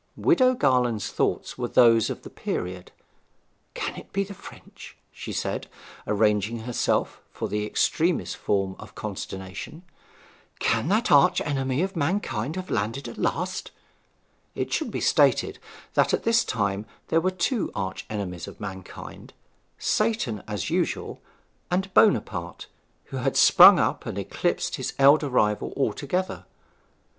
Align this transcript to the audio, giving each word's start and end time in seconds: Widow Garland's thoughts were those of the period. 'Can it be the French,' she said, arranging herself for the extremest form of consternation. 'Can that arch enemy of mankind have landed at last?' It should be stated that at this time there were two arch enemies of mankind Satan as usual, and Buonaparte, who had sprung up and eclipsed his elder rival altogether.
Widow 0.17 0.55
Garland's 0.55 1.09
thoughts 1.09 1.59
were 1.59 1.67
those 1.67 2.09
of 2.09 2.23
the 2.23 2.31
period. 2.31 2.91
'Can 3.75 3.95
it 3.97 4.11
be 4.11 4.23
the 4.23 4.33
French,' 4.33 4.97
she 5.11 5.31
said, 5.31 5.67
arranging 6.07 6.61
herself 6.61 7.21
for 7.29 7.47
the 7.47 7.67
extremest 7.67 8.35
form 8.35 8.75
of 8.79 8.95
consternation. 8.95 9.83
'Can 10.57 10.87
that 10.87 11.11
arch 11.11 11.39
enemy 11.41 11.83
of 11.83 11.95
mankind 11.95 12.55
have 12.55 12.71
landed 12.71 13.07
at 13.07 13.19
last?' 13.19 13.69
It 14.55 14.73
should 14.73 14.89
be 14.89 15.01
stated 15.01 15.59
that 15.93 16.15
at 16.15 16.23
this 16.23 16.43
time 16.43 16.87
there 17.09 17.21
were 17.21 17.29
two 17.29 17.71
arch 17.75 18.07
enemies 18.09 18.47
of 18.47 18.59
mankind 18.59 19.33
Satan 19.77 20.41
as 20.47 20.71
usual, 20.71 21.21
and 21.69 21.93
Buonaparte, 21.93 22.65
who 23.13 23.17
had 23.17 23.37
sprung 23.37 23.77
up 23.77 24.07
and 24.07 24.17
eclipsed 24.17 24.77
his 24.77 24.93
elder 24.97 25.29
rival 25.29 25.71
altogether. 25.77 26.45